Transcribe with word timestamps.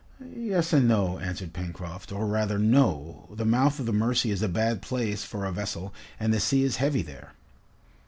"Yes 0.35 0.73
and 0.73 0.87
no," 0.87 1.19
answered 1.19 1.53
Pencroft, 1.53 2.11
"or 2.11 2.25
rather 2.25 2.57
no. 2.57 3.29
The 3.35 3.45
mouth 3.45 3.79
of 3.79 3.85
the 3.85 3.93
Mercy 3.93 4.31
is 4.31 4.41
a 4.41 4.49
bad 4.49 4.81
place 4.81 5.23
for 5.23 5.45
a 5.45 5.51
vessel, 5.51 5.93
and 6.19 6.33
the 6.33 6.39
sea 6.39 6.63
is 6.63 6.77
heavy 6.77 7.03
there." 7.03 7.33